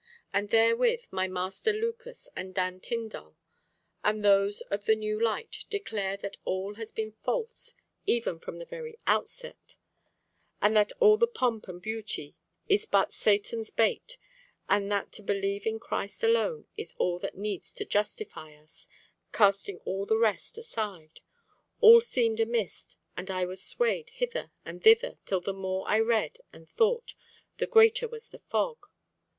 And 0.33 0.49
therewith 0.49 1.03
my 1.11 1.27
master 1.27 1.71
Lucas 1.71 2.27
and 2.35 2.55
Dan 2.55 2.79
Tindall, 2.79 3.35
and 4.03 4.25
those 4.25 4.61
of 4.61 4.85
the 4.85 4.95
new 4.95 5.21
light, 5.23 5.65
declare 5.69 6.17
that 6.17 6.37
all 6.43 6.73
has 6.73 6.91
been 6.91 7.11
false 7.23 7.75
even 8.07 8.39
from 8.39 8.57
the 8.57 8.65
very 8.65 8.97
outset, 9.05 9.75
and 10.59 10.75
that 10.75 10.91
all 10.99 11.17
the 11.17 11.27
pomp 11.27 11.67
and 11.67 11.79
beauty 11.79 12.35
is 12.67 12.87
but 12.87 13.13
Satan's 13.13 13.69
bait, 13.69 14.17
and 14.67 14.91
that 14.91 15.11
to 15.11 15.21
believe 15.21 15.67
in 15.67 15.79
Christ 15.79 16.23
alone 16.23 16.65
is 16.75 16.95
all 16.97 17.19
that 17.19 17.37
needs 17.37 17.71
to 17.73 17.85
justify 17.85 18.55
us, 18.55 18.87
casting 19.31 19.77
all 19.85 20.07
the 20.07 20.17
rest 20.17 20.57
aside. 20.57 21.19
All 21.79 22.01
seemed 22.01 22.39
a 22.39 22.47
mist, 22.47 22.97
and 23.15 23.29
I 23.29 23.45
was 23.45 23.63
swayed 23.63 24.09
hither 24.09 24.49
and 24.65 24.81
thither 24.83 25.19
till 25.27 25.41
the 25.41 25.53
more 25.53 25.87
I 25.87 25.99
read 25.99 26.39
and 26.51 26.67
thought, 26.67 27.13
the 27.59 27.67
greater 27.67 28.07
was 28.07 28.29
the 28.29 28.39
fog. 28.39 28.87